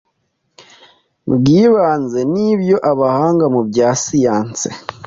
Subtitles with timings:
[1.33, 4.61] bw’ibanze n’ibyo abahanga mu bya siyans